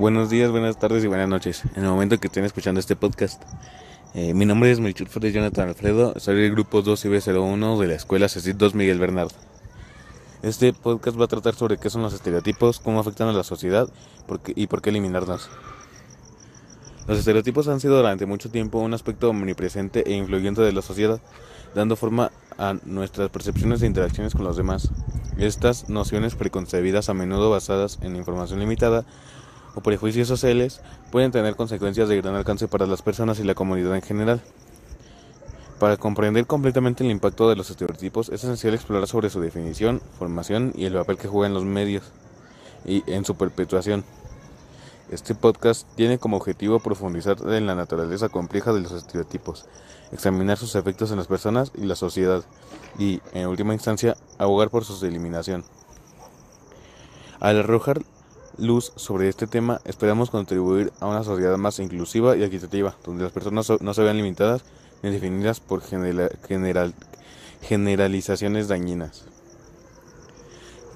Buenos 0.00 0.30
días, 0.30 0.50
buenas 0.50 0.78
tardes 0.78 1.04
y 1.04 1.08
buenas 1.08 1.28
noches. 1.28 1.62
En 1.76 1.84
el 1.84 1.90
momento 1.90 2.18
que 2.18 2.28
estén 2.28 2.46
escuchando 2.46 2.80
este 2.80 2.96
podcast, 2.96 3.42
eh, 4.14 4.32
mi 4.32 4.46
nombre 4.46 4.70
es 4.70 4.80
Melchor 4.80 5.08
Flores 5.08 5.34
Jonathan 5.34 5.68
Alfredo, 5.68 6.14
soy 6.18 6.36
del 6.36 6.52
grupo 6.52 6.80
2 6.80 7.04
IB01 7.04 7.78
de 7.78 7.86
la 7.86 7.94
escuela 7.96 8.26
CECIT 8.30 8.56
2 8.56 8.74
Miguel 8.74 8.98
Bernardo. 8.98 9.34
Este 10.42 10.72
podcast 10.72 11.20
va 11.20 11.26
a 11.26 11.28
tratar 11.28 11.54
sobre 11.54 11.76
qué 11.76 11.90
son 11.90 12.00
los 12.00 12.14
estereotipos, 12.14 12.80
cómo 12.80 12.98
afectan 12.98 13.28
a 13.28 13.34
la 13.34 13.42
sociedad 13.42 13.90
y 14.56 14.68
por 14.68 14.80
qué 14.80 14.88
eliminarlos. 14.88 15.50
Los 17.06 17.18
estereotipos 17.18 17.68
han 17.68 17.80
sido 17.80 17.98
durante 17.98 18.24
mucho 18.24 18.50
tiempo 18.50 18.78
un 18.78 18.94
aspecto 18.94 19.28
omnipresente 19.28 20.10
e 20.10 20.14
influyente 20.14 20.62
de 20.62 20.72
la 20.72 20.80
sociedad, 20.80 21.20
dando 21.74 21.96
forma 21.96 22.32
a 22.56 22.74
nuestras 22.86 23.28
percepciones 23.28 23.82
e 23.82 23.86
interacciones 23.86 24.32
con 24.32 24.44
los 24.44 24.56
demás. 24.56 24.90
Estas 25.36 25.90
nociones 25.90 26.36
preconcebidas, 26.36 27.10
a 27.10 27.14
menudo 27.14 27.50
basadas 27.50 27.98
en 28.00 28.16
información 28.16 28.60
limitada 28.60 29.04
o 29.74 29.80
prejuicios 29.80 30.28
sociales, 30.28 30.80
pueden 31.10 31.32
tener 31.32 31.56
consecuencias 31.56 32.08
de 32.08 32.20
gran 32.20 32.34
alcance 32.34 32.68
para 32.68 32.86
las 32.86 33.02
personas 33.02 33.38
y 33.38 33.44
la 33.44 33.54
comunidad 33.54 33.94
en 33.94 34.02
general. 34.02 34.40
Para 35.78 35.96
comprender 35.96 36.46
completamente 36.46 37.04
el 37.04 37.10
impacto 37.10 37.48
de 37.48 37.56
los 37.56 37.70
estereotipos 37.70 38.28
es 38.28 38.44
esencial 38.44 38.74
explorar 38.74 39.08
sobre 39.08 39.30
su 39.30 39.40
definición, 39.40 40.02
formación 40.18 40.72
y 40.76 40.84
el 40.84 40.92
papel 40.92 41.16
que 41.16 41.28
juegan 41.28 41.54
los 41.54 41.64
medios 41.64 42.04
y 42.84 43.02
en 43.10 43.24
su 43.24 43.34
perpetuación. 43.34 44.04
Este 45.10 45.34
podcast 45.34 45.88
tiene 45.96 46.18
como 46.18 46.36
objetivo 46.36 46.78
profundizar 46.80 47.36
en 47.48 47.66
la 47.66 47.74
naturaleza 47.74 48.28
compleja 48.28 48.72
de 48.72 48.80
los 48.80 48.92
estereotipos, 48.92 49.66
examinar 50.12 50.58
sus 50.58 50.74
efectos 50.74 51.10
en 51.10 51.16
las 51.16 51.26
personas 51.26 51.72
y 51.74 51.86
la 51.86 51.96
sociedad 51.96 52.44
y, 52.98 53.20
en 53.32 53.48
última 53.48 53.72
instancia, 53.72 54.16
abogar 54.38 54.70
por 54.70 54.84
su 54.84 55.04
eliminación. 55.04 55.64
Al 57.40 57.58
arrojar 57.58 58.02
luz 58.58 58.92
sobre 58.96 59.28
este 59.28 59.46
tema, 59.46 59.80
esperamos 59.84 60.30
contribuir 60.30 60.92
a 61.00 61.06
una 61.06 61.24
sociedad 61.24 61.56
más 61.56 61.78
inclusiva 61.78 62.36
y 62.36 62.42
equitativa, 62.42 62.94
donde 63.04 63.24
las 63.24 63.32
personas 63.32 63.70
no 63.80 63.94
se 63.94 64.02
vean 64.02 64.16
limitadas 64.16 64.62
ni 65.02 65.10
definidas 65.10 65.60
por 65.60 65.82
general 65.82 66.94
generalizaciones 67.62 68.68
dañinas. 68.68 69.24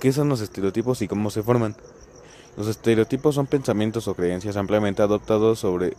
¿Qué 0.01 0.13
son 0.13 0.29
los 0.29 0.41
estereotipos 0.41 1.03
y 1.03 1.09
cómo 1.09 1.31
se 1.31 1.43
forman? 1.43 1.77
Los 2.57 2.69
estereotipos 2.69 3.35
son 3.35 3.47
pensamientos 3.47 4.07
o 4.09 4.15
creencias 4.15 4.57
ampliamente 4.57 5.03
adoptados 5.03 5.59
sobre 5.59 5.97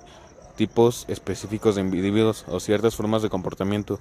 tipos 0.55 1.05
específicos 1.09 1.75
de 1.75 1.81
individuos 1.81 2.45
o 2.47 2.59
ciertas 2.59 2.95
formas 2.95 3.21
de 3.21 3.29
comportamiento. 3.29 3.99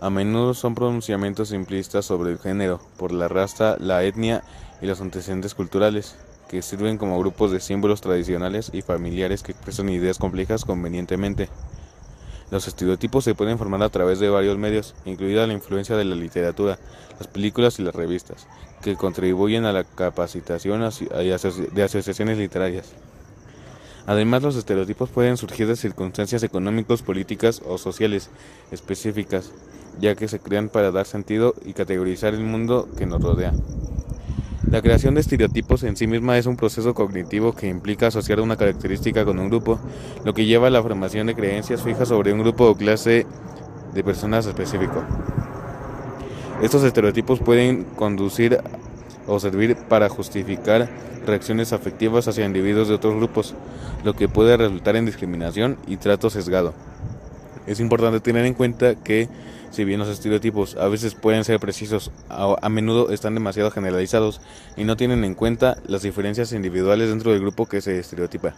A 0.00 0.10
menudo 0.10 0.54
son 0.54 0.74
pronunciamientos 0.74 1.48
simplistas 1.48 2.04
sobre 2.04 2.32
el 2.32 2.38
género, 2.38 2.80
por 2.98 3.12
la 3.12 3.28
raza, 3.28 3.76
la 3.78 4.04
etnia 4.04 4.42
y 4.82 4.86
los 4.86 5.00
antecedentes 5.00 5.54
culturales, 5.54 6.16
que 6.48 6.62
sirven 6.62 6.98
como 6.98 7.18
grupos 7.18 7.50
de 7.50 7.60
símbolos 7.60 8.00
tradicionales 8.00 8.70
y 8.72 8.82
familiares 8.82 9.42
que 9.42 9.52
expresan 9.52 9.88
ideas 9.88 10.18
complejas 10.18 10.64
convenientemente. 10.64 11.48
Los 12.50 12.68
estereotipos 12.68 13.24
se 13.24 13.34
pueden 13.34 13.58
formar 13.58 13.82
a 13.82 13.88
través 13.88 14.20
de 14.20 14.28
varios 14.28 14.58
medios, 14.58 14.94
incluida 15.04 15.46
la 15.46 15.54
influencia 15.54 15.96
de 15.96 16.04
la 16.04 16.14
literatura, 16.14 16.78
las 17.18 17.26
películas 17.26 17.78
y 17.78 17.82
las 17.82 17.94
revistas, 17.94 18.46
que 18.82 18.96
contribuyen 18.96 19.64
a 19.64 19.72
la 19.72 19.84
capacitación 19.84 20.80
de 20.80 21.82
asociaciones 21.82 22.38
literarias. 22.38 22.92
Además, 24.06 24.42
los 24.42 24.56
estereotipos 24.56 25.08
pueden 25.08 25.38
surgir 25.38 25.66
de 25.66 25.76
circunstancias 25.76 26.42
económicas, 26.42 27.02
políticas 27.02 27.62
o 27.66 27.78
sociales 27.78 28.28
específicas, 28.70 29.50
ya 29.98 30.14
que 30.14 30.28
se 30.28 30.38
crean 30.38 30.68
para 30.68 30.90
dar 30.90 31.06
sentido 31.06 31.54
y 31.64 31.72
categorizar 31.72 32.34
el 32.34 32.44
mundo 32.44 32.86
que 32.98 33.06
nos 33.06 33.22
rodea. 33.22 33.54
La 34.74 34.82
creación 34.82 35.14
de 35.14 35.20
estereotipos 35.20 35.84
en 35.84 35.96
sí 35.96 36.08
misma 36.08 36.36
es 36.36 36.46
un 36.46 36.56
proceso 36.56 36.94
cognitivo 36.94 37.52
que 37.52 37.68
implica 37.68 38.08
asociar 38.08 38.40
una 38.40 38.56
característica 38.56 39.24
con 39.24 39.38
un 39.38 39.48
grupo, 39.48 39.78
lo 40.24 40.34
que 40.34 40.46
lleva 40.46 40.66
a 40.66 40.70
la 40.70 40.82
formación 40.82 41.28
de 41.28 41.36
creencias 41.36 41.80
fijas 41.80 42.08
sobre 42.08 42.32
un 42.32 42.40
grupo 42.40 42.64
o 42.64 42.74
clase 42.74 43.24
de 43.94 44.02
personas 44.02 44.46
específico. 44.46 45.04
Estos 46.60 46.82
estereotipos 46.82 47.38
pueden 47.38 47.84
conducir 47.84 48.58
o 49.28 49.38
servir 49.38 49.76
para 49.76 50.08
justificar 50.08 50.90
reacciones 51.24 51.72
afectivas 51.72 52.26
hacia 52.26 52.44
individuos 52.44 52.88
de 52.88 52.94
otros 52.94 53.14
grupos, 53.14 53.54
lo 54.02 54.14
que 54.14 54.28
puede 54.28 54.56
resultar 54.56 54.96
en 54.96 55.06
discriminación 55.06 55.76
y 55.86 55.98
trato 55.98 56.30
sesgado. 56.30 56.74
Es 57.66 57.80
importante 57.80 58.20
tener 58.20 58.44
en 58.44 58.54
cuenta 58.54 58.94
que 58.96 59.28
si 59.70 59.84
bien 59.84 59.98
los 59.98 60.08
estereotipos 60.08 60.76
a 60.76 60.88
veces 60.88 61.14
pueden 61.14 61.44
ser 61.44 61.58
precisos, 61.58 62.12
a, 62.28 62.68
menudo 62.68 63.10
están 63.10 63.34
demasiado 63.34 63.70
generalizados 63.70 64.40
y 64.76 64.84
no 64.84 64.96
tienen 64.96 65.24
en 65.24 65.34
cuenta 65.34 65.78
las 65.86 66.02
diferencias 66.02 66.52
individuales 66.52 67.08
dentro 67.08 67.32
del 67.32 67.40
grupo 67.40 67.66
que 67.66 67.80
se 67.80 67.98
estereotipa. 67.98 68.54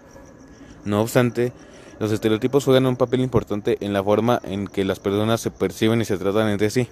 No 0.84 1.00
obstante, 1.00 1.52
los 1.98 2.12
estereotipos 2.12 2.64
juegan 2.64 2.86
un 2.86 2.96
papel 2.96 3.20
importante 3.20 3.78
en 3.80 3.94
la 3.94 4.04
forma 4.04 4.40
en 4.44 4.66
que 4.66 4.84
las 4.84 5.00
personas 5.00 5.40
se 5.40 5.50
perciben 5.50 6.02
y 6.02 6.04
se 6.04 6.18
tratan 6.18 6.48
entre 6.48 6.70
sí, 6.70 6.88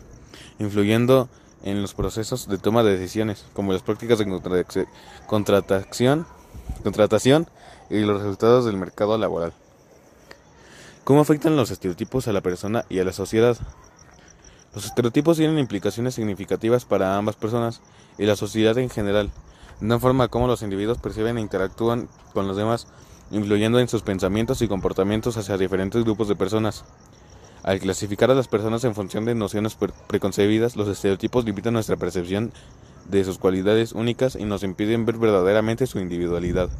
influyendo 0.58 1.28
en 1.62 1.82
los 1.82 1.94
procesos 1.94 2.48
de 2.48 2.58
toma 2.58 2.82
de 2.82 2.96
decisiones, 2.96 3.44
como 3.52 3.72
las 3.72 3.82
prácticas 3.82 4.18
de 4.18 4.26
contratación, 5.26 6.26
contratación 6.82 7.46
y 7.90 8.00
los 8.00 8.20
resultados 8.20 8.64
del 8.64 8.76
mercado 8.76 9.18
laboral. 9.18 9.52
¿Cómo 11.04 11.20
afectan 11.20 11.54
los 11.54 11.70
estereotipos 11.70 12.28
a 12.28 12.32
la 12.32 12.40
persona 12.40 12.86
y 12.88 12.98
a 12.98 13.04
la 13.04 13.12
sociedad? 13.12 13.58
Los 14.74 14.86
estereotipos 14.86 15.36
tienen 15.36 15.58
implicaciones 15.58 16.14
significativas 16.14 16.86
para 16.86 17.18
ambas 17.18 17.36
personas 17.36 17.82
y 18.16 18.24
la 18.24 18.36
sociedad 18.36 18.78
en 18.78 18.88
general, 18.88 19.30
una 19.82 19.98
forma 19.98 20.28
como 20.28 20.46
los 20.46 20.62
individuos 20.62 20.96
perciben 20.96 21.36
e 21.36 21.42
interactúan 21.42 22.08
con 22.32 22.48
los 22.48 22.56
demás, 22.56 22.86
influyendo 23.30 23.80
en 23.80 23.88
sus 23.88 24.00
pensamientos 24.00 24.62
y 24.62 24.68
comportamientos 24.68 25.36
hacia 25.36 25.58
diferentes 25.58 26.02
grupos 26.04 26.28
de 26.28 26.36
personas. 26.36 26.86
Al 27.62 27.80
clasificar 27.80 28.30
a 28.30 28.34
las 28.34 28.48
personas 28.48 28.82
en 28.84 28.94
función 28.94 29.26
de 29.26 29.34
nociones 29.34 29.76
preconcebidas, 30.06 30.74
los 30.74 30.88
estereotipos 30.88 31.44
limitan 31.44 31.74
nuestra 31.74 31.96
percepción 31.96 32.50
de 33.10 33.24
sus 33.24 33.36
cualidades 33.36 33.92
únicas 33.92 34.36
y 34.36 34.46
nos 34.46 34.62
impiden 34.62 35.04
ver 35.04 35.18
verdaderamente 35.18 35.86
su 35.86 35.98
individualidad. 35.98 36.70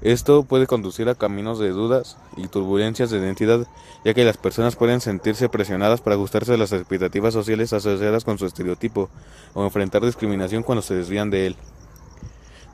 Esto 0.00 0.44
puede 0.44 0.68
conducir 0.68 1.08
a 1.08 1.16
caminos 1.16 1.58
de 1.58 1.70
dudas 1.70 2.16
y 2.36 2.46
turbulencias 2.46 3.10
de 3.10 3.18
identidad, 3.18 3.66
ya 4.04 4.14
que 4.14 4.24
las 4.24 4.36
personas 4.36 4.76
pueden 4.76 5.00
sentirse 5.00 5.48
presionadas 5.48 6.00
para 6.00 6.14
ajustarse 6.14 6.54
a 6.54 6.56
las 6.56 6.72
expectativas 6.72 7.34
sociales 7.34 7.72
asociadas 7.72 8.24
con 8.24 8.38
su 8.38 8.46
estereotipo 8.46 9.08
o 9.54 9.64
enfrentar 9.64 10.04
discriminación 10.04 10.62
cuando 10.62 10.82
se 10.82 10.94
desvían 10.94 11.30
de 11.30 11.48
él. 11.48 11.56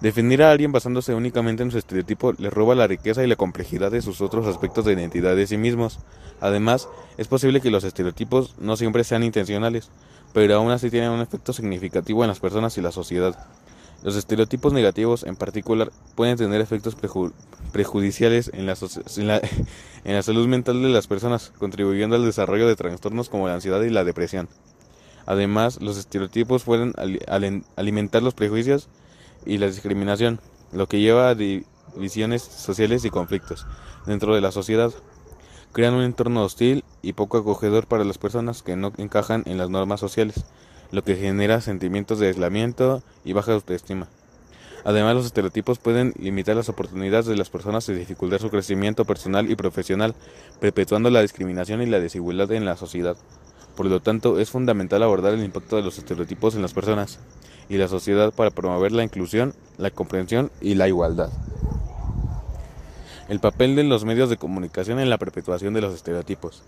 Definir 0.02 0.42
a 0.42 0.50
alguien 0.50 0.70
basándose 0.70 1.14
únicamente 1.14 1.62
en 1.62 1.70
su 1.70 1.78
estereotipo 1.78 2.34
le 2.34 2.50
roba 2.50 2.74
la 2.74 2.86
riqueza 2.86 3.24
y 3.24 3.26
la 3.26 3.36
complejidad 3.36 3.90
de 3.90 4.02
sus 4.02 4.20
otros 4.20 4.46
aspectos 4.46 4.84
de 4.84 4.92
identidad 4.92 5.34
de 5.34 5.46
sí 5.46 5.56
mismos. 5.56 6.00
Además, 6.42 6.90
es 7.16 7.26
posible 7.26 7.62
que 7.62 7.70
los 7.70 7.84
estereotipos 7.84 8.54
no 8.58 8.76
siempre 8.76 9.02
sean 9.02 9.22
intencionales, 9.22 9.88
pero 10.34 10.56
aún 10.56 10.72
así 10.72 10.90
tienen 10.90 11.10
un 11.10 11.22
efecto 11.22 11.54
significativo 11.54 12.22
en 12.22 12.28
las 12.28 12.40
personas 12.40 12.76
y 12.76 12.82
la 12.82 12.92
sociedad. 12.92 13.46
Los 14.04 14.16
estereotipos 14.16 14.74
negativos, 14.74 15.22
en 15.24 15.34
particular, 15.34 15.90
pueden 16.14 16.36
tener 16.36 16.60
efectos 16.60 16.94
prejudiciales 17.72 18.50
en 18.52 18.66
la, 18.66 18.74
en 20.04 20.14
la 20.14 20.22
salud 20.22 20.46
mental 20.46 20.82
de 20.82 20.90
las 20.90 21.06
personas, 21.06 21.54
contribuyendo 21.58 22.14
al 22.14 22.24
desarrollo 22.26 22.68
de 22.68 22.76
trastornos 22.76 23.30
como 23.30 23.48
la 23.48 23.54
ansiedad 23.54 23.80
y 23.80 23.88
la 23.88 24.04
depresión. 24.04 24.46
Además, 25.24 25.80
los 25.80 25.96
estereotipos 25.96 26.64
pueden 26.64 26.92
alimentar 27.76 28.22
los 28.22 28.34
prejuicios 28.34 28.88
y 29.46 29.56
la 29.56 29.68
discriminación, 29.68 30.38
lo 30.70 30.86
que 30.86 31.00
lleva 31.00 31.30
a 31.30 31.34
divisiones 31.34 32.42
sociales 32.42 33.06
y 33.06 33.10
conflictos 33.10 33.66
dentro 34.04 34.34
de 34.34 34.42
la 34.42 34.52
sociedad. 34.52 34.92
Crean 35.72 35.94
un 35.94 36.02
entorno 36.02 36.44
hostil 36.44 36.84
y 37.00 37.14
poco 37.14 37.38
acogedor 37.38 37.86
para 37.86 38.04
las 38.04 38.18
personas 38.18 38.62
que 38.62 38.76
no 38.76 38.92
encajan 38.98 39.44
en 39.46 39.56
las 39.56 39.70
normas 39.70 40.00
sociales 40.00 40.44
lo 40.94 41.02
que 41.02 41.16
genera 41.16 41.60
sentimientos 41.60 42.20
de 42.20 42.28
aislamiento 42.28 43.02
y 43.24 43.32
baja 43.32 43.52
autoestima. 43.52 44.06
Además, 44.84 45.16
los 45.16 45.26
estereotipos 45.26 45.80
pueden 45.80 46.12
limitar 46.18 46.54
las 46.54 46.68
oportunidades 46.68 47.26
de 47.26 47.36
las 47.36 47.50
personas 47.50 47.88
y 47.88 47.94
dificultar 47.94 48.38
su 48.38 48.48
crecimiento 48.48 49.04
personal 49.04 49.50
y 49.50 49.56
profesional, 49.56 50.14
perpetuando 50.60 51.10
la 51.10 51.22
discriminación 51.22 51.82
y 51.82 51.86
la 51.86 51.98
desigualdad 51.98 52.52
en 52.52 52.64
la 52.64 52.76
sociedad. 52.76 53.16
Por 53.74 53.86
lo 53.86 54.00
tanto, 54.00 54.38
es 54.38 54.50
fundamental 54.50 55.02
abordar 55.02 55.34
el 55.34 55.42
impacto 55.42 55.74
de 55.74 55.82
los 55.82 55.98
estereotipos 55.98 56.54
en 56.54 56.62
las 56.62 56.74
personas 56.74 57.18
y 57.68 57.76
la 57.76 57.88
sociedad 57.88 58.32
para 58.32 58.50
promover 58.50 58.92
la 58.92 59.02
inclusión, 59.02 59.52
la 59.78 59.90
comprensión 59.90 60.52
y 60.60 60.76
la 60.76 60.86
igualdad. 60.86 61.30
El 63.28 63.40
papel 63.40 63.74
de 63.74 63.82
los 63.82 64.04
medios 64.04 64.30
de 64.30 64.36
comunicación 64.36 65.00
en 65.00 65.10
la 65.10 65.18
perpetuación 65.18 65.74
de 65.74 65.80
los 65.80 65.92
estereotipos. 65.94 66.62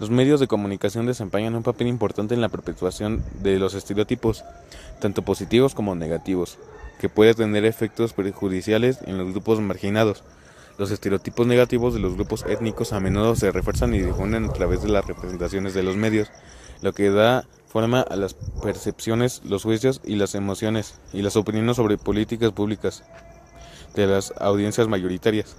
Los 0.00 0.10
medios 0.10 0.40
de 0.40 0.48
comunicación 0.48 1.06
desempeñan 1.06 1.54
un 1.54 1.62
papel 1.62 1.86
importante 1.86 2.34
en 2.34 2.40
la 2.40 2.48
perpetuación 2.48 3.22
de 3.42 3.58
los 3.60 3.74
estereotipos, 3.74 4.44
tanto 5.00 5.22
positivos 5.22 5.74
como 5.74 5.94
negativos, 5.94 6.58
que 6.98 7.08
puede 7.08 7.34
tener 7.34 7.64
efectos 7.64 8.12
perjudiciales 8.12 8.98
en 9.06 9.18
los 9.18 9.30
grupos 9.30 9.60
marginados. 9.60 10.24
Los 10.78 10.90
estereotipos 10.90 11.46
negativos 11.46 11.94
de 11.94 12.00
los 12.00 12.14
grupos 12.14 12.44
étnicos 12.48 12.92
a 12.92 12.98
menudo 12.98 13.36
se 13.36 13.52
refuerzan 13.52 13.94
y 13.94 14.00
difunden 14.00 14.46
a 14.46 14.52
través 14.52 14.82
de 14.82 14.88
las 14.88 15.06
representaciones 15.06 15.74
de 15.74 15.84
los 15.84 15.96
medios, 15.96 16.28
lo 16.82 16.92
que 16.92 17.10
da 17.10 17.46
forma 17.68 18.00
a 18.00 18.16
las 18.16 18.34
percepciones, 18.34 19.42
los 19.44 19.62
juicios 19.62 20.00
y 20.04 20.16
las 20.16 20.34
emociones 20.34 20.94
y 21.12 21.22
las 21.22 21.36
opiniones 21.36 21.76
sobre 21.76 21.98
políticas 21.98 22.50
públicas. 22.50 23.04
de 23.94 24.08
las 24.08 24.34
audiencias 24.40 24.88
mayoritarias. 24.88 25.54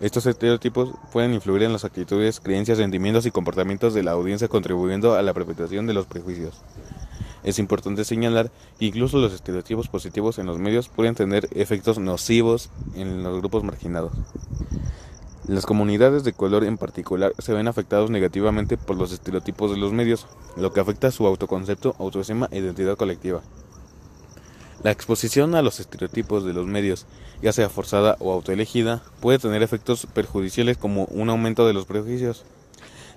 Estos 0.00 0.24
estereotipos 0.24 0.92
pueden 1.12 1.34
influir 1.34 1.62
en 1.62 1.74
las 1.74 1.84
actitudes, 1.84 2.40
creencias, 2.40 2.78
sentimientos 2.78 3.26
y 3.26 3.30
comportamientos 3.30 3.92
de 3.92 4.02
la 4.02 4.12
audiencia 4.12 4.48
contribuyendo 4.48 5.14
a 5.14 5.20
la 5.20 5.34
perpetuación 5.34 5.86
de 5.86 5.92
los 5.92 6.06
prejuicios. 6.06 6.62
Es 7.44 7.58
importante 7.58 8.06
señalar 8.06 8.50
que 8.78 8.86
incluso 8.86 9.18
los 9.18 9.34
estereotipos 9.34 9.88
positivos 9.88 10.38
en 10.38 10.46
los 10.46 10.58
medios 10.58 10.88
pueden 10.88 11.14
tener 11.14 11.48
efectos 11.54 11.98
nocivos 11.98 12.70
en 12.94 13.22
los 13.22 13.40
grupos 13.40 13.62
marginados. 13.62 14.12
Las 15.46 15.66
comunidades 15.66 16.24
de 16.24 16.32
color 16.32 16.64
en 16.64 16.78
particular 16.78 17.34
se 17.38 17.52
ven 17.52 17.68
afectados 17.68 18.08
negativamente 18.08 18.78
por 18.78 18.96
los 18.96 19.12
estereotipos 19.12 19.70
de 19.70 19.76
los 19.76 19.92
medios, 19.92 20.26
lo 20.56 20.72
que 20.72 20.80
afecta 20.80 21.10
su 21.10 21.26
autoconcepto, 21.26 21.94
autoestima 21.98 22.48
e 22.50 22.58
identidad 22.58 22.96
colectiva. 22.96 23.42
La 24.82 24.90
exposición 24.90 25.54
a 25.54 25.60
los 25.60 25.78
estereotipos 25.78 26.42
de 26.42 26.54
los 26.54 26.66
medios, 26.66 27.04
ya 27.42 27.52
sea 27.52 27.68
forzada 27.68 28.16
o 28.18 28.32
autoelegida, 28.32 29.02
puede 29.20 29.38
tener 29.38 29.62
efectos 29.62 30.06
perjudiciales 30.06 30.78
como 30.78 31.04
un 31.10 31.28
aumento 31.28 31.66
de 31.66 31.74
los 31.74 31.84
prejuicios. 31.84 32.46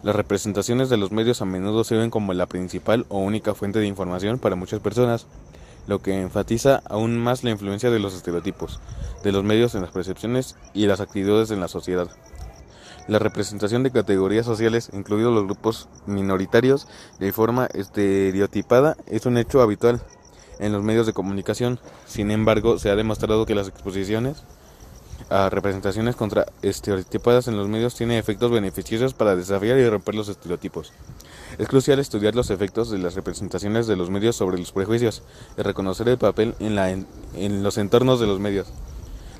Las 0.03 0.13
representaciones 0.13 0.89
de 0.89 0.97
los 0.97 1.13
medios 1.13 1.41
a 1.41 1.45
menudo 1.45 1.85
se 1.85 1.95
ven 1.95 2.09
como 2.09 2.33
la 2.33 2.47
principal 2.47 3.05
o 3.07 3.19
única 3.19 3.53
fuente 3.53 3.79
de 3.79 3.87
información 3.87 4.39
para 4.39 4.57
muchas 4.57 4.81
personas, 4.81 5.25
lo 5.87 5.99
que 5.99 6.19
enfatiza 6.21 6.83
aún 6.89 7.17
más 7.17 7.45
la 7.45 7.51
influencia 7.51 7.89
de 7.89 7.99
los 7.99 8.13
estereotipos, 8.13 8.81
de 9.23 9.31
los 9.31 9.45
medios 9.45 9.73
en 9.73 9.83
las 9.83 9.91
percepciones 9.91 10.57
y 10.73 10.87
las 10.87 10.99
actitudes 10.99 11.49
en 11.49 11.61
la 11.61 11.69
sociedad. 11.69 12.09
La 13.07 13.19
representación 13.19 13.83
de 13.83 13.91
categorías 13.91 14.45
sociales, 14.45 14.89
incluidos 14.91 15.33
los 15.33 15.45
grupos 15.45 15.87
minoritarios, 16.07 16.87
de 17.19 17.31
forma 17.31 17.67
estereotipada 17.67 18.97
es 19.07 19.25
un 19.25 19.37
hecho 19.37 19.61
habitual 19.61 20.01
en 20.59 20.71
los 20.71 20.83
medios 20.83 21.05
de 21.05 21.13
comunicación. 21.13 21.79
Sin 22.05 22.31
embargo, 22.31 22.77
se 22.79 22.89
ha 22.89 22.95
demostrado 22.95 23.45
que 23.45 23.55
las 23.55 23.67
exposiciones 23.67 24.43
a 25.29 25.49
representaciones 25.49 26.15
contra 26.15 26.45
estereotipadas 26.61 27.47
en 27.47 27.57
los 27.57 27.67
medios 27.67 27.95
tienen 27.95 28.17
efectos 28.17 28.51
beneficiosos 28.51 29.13
para 29.13 29.35
desafiar 29.35 29.77
y 29.77 29.89
romper 29.89 30.15
los 30.15 30.29
estereotipos. 30.29 30.91
Es 31.57 31.67
crucial 31.67 31.99
estudiar 31.99 32.35
los 32.35 32.49
efectos 32.49 32.89
de 32.89 32.97
las 32.97 33.15
representaciones 33.15 33.87
de 33.87 33.95
los 33.95 34.09
medios 34.09 34.35
sobre 34.35 34.57
los 34.57 34.71
prejuicios 34.71 35.23
y 35.57 35.61
reconocer 35.61 36.09
el 36.09 36.17
papel 36.17 36.55
en, 36.59 37.05
en 37.35 37.63
los 37.63 37.77
entornos 37.77 38.19
de 38.19 38.27
los 38.27 38.39
medios. 38.39 38.67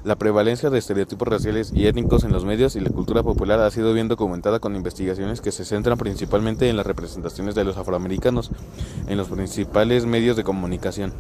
La 0.04 0.18
prevalencia 0.18 0.70
de 0.70 0.80
estereotipos 0.80 1.26
raciales 1.26 1.72
y 1.74 1.88
étnicos 1.88 2.26
en 2.26 2.34
los 2.34 2.44
medios 2.44 2.76
y 2.76 2.82
la 2.82 2.90
cultura 2.90 3.24
popular 3.24 3.62
ha 3.62 3.72
sido 3.72 3.94
bien 3.94 4.10
documentada 4.10 4.60
con 4.60 4.76
investigaciones 4.76 5.40
que 5.40 5.54
se 5.54 5.64
centran 5.64 5.98
principalmente 5.98 6.70
en 6.70 6.76
las 6.76 6.86
representaciones 6.86 7.56
de 7.56 7.64
los 7.64 7.78
afroamericanos 7.78 8.52
en 9.08 9.18
los 9.18 9.30
principales 9.30 10.06
medios 10.06 10.36
de 10.38 10.44
comunicación. 10.44 11.14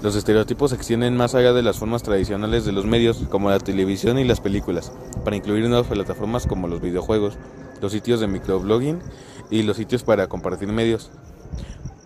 Los 0.00 0.14
estereotipos 0.14 0.70
se 0.70 0.76
extienden 0.76 1.16
más 1.16 1.34
allá 1.34 1.52
de 1.52 1.62
las 1.62 1.78
formas 1.78 2.04
tradicionales 2.04 2.64
de 2.64 2.70
los 2.70 2.86
medios, 2.86 3.24
como 3.30 3.50
la 3.50 3.58
televisión 3.58 4.18
y 4.18 4.24
las 4.24 4.40
películas, 4.40 4.92
para 5.24 5.34
incluir 5.34 5.68
nuevas 5.68 5.88
plataformas 5.88 6.46
como 6.46 6.68
los 6.68 6.80
videojuegos, 6.80 7.34
los 7.80 7.90
sitios 7.90 8.20
de 8.20 8.28
microblogging 8.28 9.00
y 9.50 9.62
los 9.62 9.76
sitios 9.76 10.04
para 10.04 10.28
compartir 10.28 10.68
medios. 10.68 11.10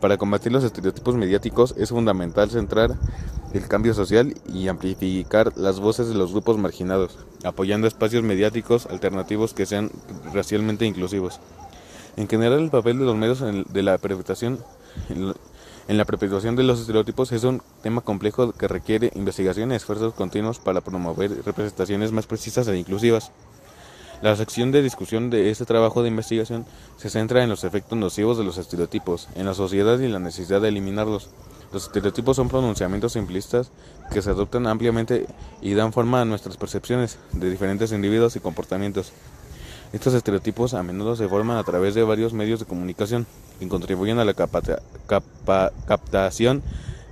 Para 0.01 0.17
combatir 0.17 0.53
los 0.53 0.65
estereotipos 0.65 1.17
mediáticos 1.17 1.75
es 1.77 1.91
fundamental 1.91 2.51
centrar 2.51 2.97
el 3.53 3.69
cambio 3.69 3.93
social 3.93 4.35
y 4.53 4.69
amplificar 4.69 5.53
las 5.57 5.79
voces 5.79 6.09
de 6.09 6.15
los 6.15 6.33
grupos 6.33 6.59
marginados, 6.59 7.19
apoyando 7.45 7.87
espacios 7.87 8.23
mediáticos 8.23 8.87
alternativos 8.87 9.53
que 9.53 9.67
sean 9.67 9.91
racialmente 10.33 10.87
inclusivos. 10.87 11.41
En 12.17 12.29
general, 12.29 12.61
el 12.61 12.71
papel 12.71 12.99
de 12.99 13.05
los 13.05 13.17
medios 13.17 13.41
en, 13.41 13.65
de 13.65 13.83
la 13.83 13.99
perpetuación 13.99 14.59
en 15.89 15.99
la 15.99 16.05
perpetuación 16.05 16.55
de 16.55 16.63
los 16.63 16.81
estereotipos 16.81 17.33
es 17.33 17.43
un 17.43 17.61
tema 17.83 18.03
complejo 18.03 18.53
que 18.53 18.69
requiere 18.69 19.11
investigación 19.17 19.73
y 19.73 19.75
esfuerzos 19.75 20.15
continuos 20.15 20.61
para 20.61 20.81
promover 20.81 21.45
representaciones 21.45 22.13
más 22.13 22.27
precisas 22.27 22.69
e 22.69 22.79
inclusivas. 22.79 23.33
La 24.23 24.37
sección 24.37 24.71
de 24.71 24.83
discusión 24.83 25.31
de 25.31 25.51
este 25.51 25.65
trabajo 25.65 26.03
de 26.03 26.09
investigación 26.09 26.65
se 26.97 27.11
centra 27.11 27.43
en 27.43 27.51
los 27.51 27.65
efectos 27.65 27.99
nocivos 27.99 28.39
de 28.39 28.45
los 28.45 28.59
estereotipos 28.59 29.29
en 29.35 29.47
la 29.47 29.55
sociedad 29.55 29.99
y 29.99 30.07
la 30.07 30.21
necesidad 30.21 30.61
de 30.61 30.69
eliminarlos. 30.69 31.31
Los 31.73 31.85
estereotipos 31.85 32.37
son 32.37 32.49
pronunciamientos 32.49 33.15
simplistas 33.15 33.73
que 34.13 34.23
se 34.23 34.31
adoptan 34.31 34.69
ampliamente 34.69 35.27
y 35.61 35.75
dan 35.75 35.93
forma 35.93 36.21
a 36.21 36.25
nuestras 36.25 36.57
percepciones 36.57 37.19
de 37.33 37.51
diferentes 37.51 37.91
individuos 37.91 38.37
y 38.37 38.41
comportamientos. 38.41 39.13
Estos 39.93 40.15
estereotipos 40.15 40.73
a 40.73 40.83
menudo 40.83 41.17
se 41.17 41.29
forman 41.29 41.59
a 41.59 41.65
través 41.65 41.95
de 41.95 42.03
varios 42.03 42.33
medios 42.33 42.61
de 42.61 42.67
comunicación 42.67 43.27
que 43.61 43.69
contribuyen 43.69 44.19
a 44.19 44.25
la 44.25 44.33
captación 45.87 46.63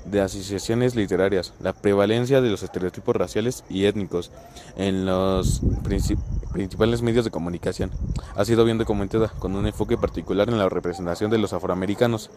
de 0.06 0.20
asociaciones 0.22 0.94
literarias. 0.94 1.52
La 1.60 1.74
prevalencia 1.74 2.40
de 2.40 2.48
los 2.48 2.62
estereotipos 2.62 3.14
raciales 3.14 3.64
y 3.68 3.84
étnicos 3.84 4.30
en 4.76 5.04
los 5.04 5.60
principales 5.84 7.02
medios 7.02 7.26
de 7.26 7.30
comunicación 7.30 7.90
ha 8.34 8.46
sido 8.46 8.64
bien 8.64 8.78
documentada, 8.78 9.28
con 9.38 9.54
un 9.56 9.66
enfoque 9.66 9.98
particular 9.98 10.48
en 10.48 10.56
la 10.56 10.70
representación 10.70 11.30
de 11.30 11.36
los 11.36 11.52
afroamericanos. 11.52 12.30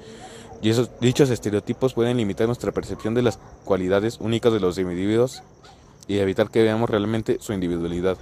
Y 0.61 0.71
esos 0.71 0.91
dichos 0.99 1.29
estereotipos 1.29 1.93
pueden 1.93 2.17
limitar 2.17 2.47
nuestra 2.47 2.73
percepción 2.73 3.13
de 3.13 3.21
las 3.21 3.39
cualidades 3.63 4.17
únicas 4.19 4.51
de 4.51 4.59
los 4.59 4.77
individuos 4.77 5.41
y 6.05 6.17
evitar 6.17 6.49
que 6.49 6.63
veamos 6.63 6.89
realmente 6.89 7.37
su 7.39 7.53
individualidad. 7.53 8.17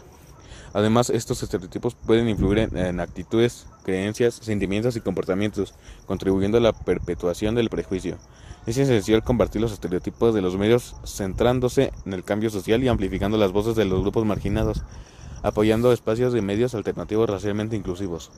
Además, 0.73 1.09
estos 1.09 1.43
estereotipos 1.43 1.95
pueden 1.95 2.29
influir 2.29 2.69
en, 2.73 2.99
actitudes, 2.99 3.67
creencias, 3.83 4.35
sentimientos 4.35 4.95
y 4.95 5.01
comportamientos, 5.01 5.73
contribuyendo 6.05 6.57
a 6.57 6.61
la 6.61 6.73
perpetuación 6.73 7.55
del 7.55 7.69
prejuicio. 7.69 8.17
Es 8.65 8.77
esencial 8.77 9.23
combatir 9.23 9.61
los 9.61 9.73
estereotipos 9.73 10.33
de 10.33 10.41
los 10.41 10.55
medios 10.55 10.95
centrándose 11.03 11.91
en 12.05 12.13
el 12.13 12.23
cambio 12.23 12.49
social 12.49 12.83
y 12.83 12.87
amplificando 12.87 13.37
las 13.37 13.51
voces 13.51 13.75
de 13.75 13.85
los 13.85 14.01
grupos 14.01 14.25
marginados, 14.25 14.83
apoyando 15.43 15.91
espacios 15.91 16.31
de 16.31 16.41
medios 16.41 16.73
alternativos 16.73 17.29
racialmente 17.29 17.75
inclusivos. 17.75 18.31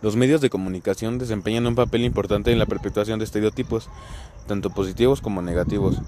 Los 0.00 0.16
medios 0.16 0.40
de 0.40 0.50
comunicación 0.50 1.18
desempeñan 1.18 1.66
un 1.66 1.74
papel 1.74 2.04
importante 2.04 2.52
en 2.52 2.58
la 2.58 2.66
perpetuación 2.66 3.18
de 3.18 3.24
estereotipos, 3.24 3.88
tanto 4.46 4.70
positivos 4.70 5.20
como 5.20 5.42
negativos, 5.42 6.00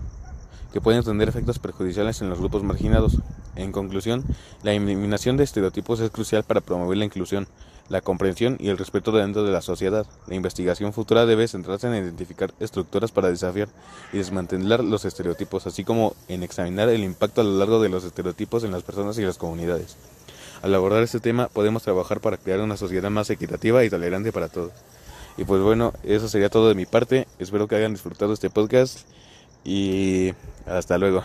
que 0.75 0.81
pueden 0.81 1.05
tener 1.05 1.29
efectos 1.29 1.61
perjudiciales 1.61 2.21
en 2.21 2.29
los 2.29 2.41
grupos 2.41 2.65
marginados. 2.65 3.19
En 3.55 3.71
conclusión, 3.71 4.25
la 4.65 4.73
eliminación 4.73 5.37
de 5.37 5.45
estereotipos 5.45 6.01
es 6.01 6.11
crucial 6.11 6.43
para 6.43 6.61
promover 6.61 6.99
la 6.99 7.05
inclusión, 7.05 7.47
la 7.89 8.01
comprensión 8.01 8.57
y 8.59 8.71
el 8.71 8.77
respeto 8.77 9.13
dentro 9.13 9.45
de 9.45 9.53
la 9.53 9.63
sociedad. 9.63 10.05
La 10.27 10.35
investigación 10.35 10.93
futura 10.93 11.27
debe 11.27 11.47
centrarse 11.47 11.87
en 11.87 11.95
identificar 11.95 12.53
estructuras 12.59 13.13
para 13.13 13.31
desafiar 13.31 13.69
y 14.13 14.19
desmantelar 14.19 14.83
los 14.83 15.05
estereotipos, 15.05 15.69
así 15.69 15.85
como 15.85 16.17
en 16.27 16.43
examinar 16.43 16.89
el 16.89 17.05
impacto 17.05 17.43
a 17.43 17.45
lo 17.45 17.57
largo 17.57 17.81
de 17.81 17.89
los 17.89 18.03
estereotipos 18.03 18.65
en 18.65 18.73
las 18.73 18.83
personas 18.83 19.17
y 19.19 19.23
las 19.23 19.39
comunidades. 19.39 19.97
Al 20.61 20.75
abordar 20.75 21.05
este 21.05 21.21
tema 21.21 21.47
podemos 21.47 21.85
trabajar 21.85 22.21
para 22.21 22.37
crear 22.37 22.59
una 22.59 22.77
sociedad 22.77 23.11
más 23.11 23.31
equitativa 23.31 23.85
y 23.85 23.91
tolerante 23.91 24.33
para 24.33 24.49
todos. 24.49 24.73
Y 25.37 25.45
pues 25.45 25.63
bueno, 25.63 25.93
eso 26.03 26.29
sería 26.29 26.49
todo 26.49 26.69
de 26.69 26.75
mi 26.75 26.85
parte. 26.85 27.29
Espero 27.39 27.69
que 27.69 27.77
hayan 27.77 27.93
disfrutado 27.93 28.33
este 28.33 28.51
podcast 28.51 29.07
y 29.65 30.35
hasta 30.67 30.99
luego. 30.99 31.25